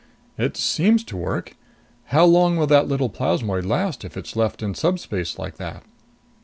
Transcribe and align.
"It 0.35 0.57
seems 0.57 1.03
to 1.03 1.15
work. 1.15 1.55
How 2.05 2.25
long 2.25 2.57
will 2.57 2.65
that 2.65 2.87
little 2.87 3.07
plasmoid 3.07 3.65
last 3.67 4.03
if 4.03 4.17
it's 4.17 4.35
left 4.35 4.63
in 4.63 4.73
subspace 4.73 5.37
like 5.37 5.57
that?" 5.57 5.83